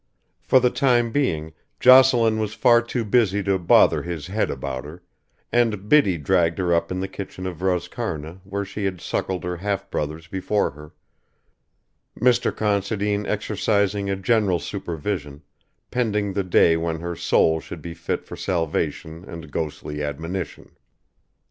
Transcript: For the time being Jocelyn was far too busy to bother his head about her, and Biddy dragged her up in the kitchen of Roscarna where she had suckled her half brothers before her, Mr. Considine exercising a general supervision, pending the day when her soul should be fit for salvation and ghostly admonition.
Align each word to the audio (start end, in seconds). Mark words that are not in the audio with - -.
For 0.41 0.59
the 0.59 0.71
time 0.71 1.11
being 1.11 1.53
Jocelyn 1.79 2.39
was 2.39 2.55
far 2.55 2.81
too 2.81 3.05
busy 3.05 3.43
to 3.43 3.59
bother 3.59 4.01
his 4.01 4.25
head 4.25 4.49
about 4.49 4.83
her, 4.83 5.03
and 5.51 5.87
Biddy 5.87 6.17
dragged 6.17 6.57
her 6.57 6.73
up 6.73 6.91
in 6.91 6.99
the 7.01 7.07
kitchen 7.07 7.45
of 7.45 7.59
Roscarna 7.61 8.39
where 8.43 8.65
she 8.65 8.85
had 8.85 8.99
suckled 8.99 9.43
her 9.43 9.57
half 9.57 9.91
brothers 9.91 10.25
before 10.27 10.71
her, 10.71 10.95
Mr. 12.19 12.51
Considine 12.51 13.27
exercising 13.27 14.09
a 14.09 14.15
general 14.15 14.57
supervision, 14.57 15.43
pending 15.91 16.33
the 16.33 16.43
day 16.43 16.75
when 16.75 16.99
her 16.99 17.15
soul 17.15 17.59
should 17.59 17.83
be 17.83 17.93
fit 17.93 18.25
for 18.25 18.35
salvation 18.35 19.23
and 19.29 19.51
ghostly 19.51 20.01
admonition. 20.01 20.71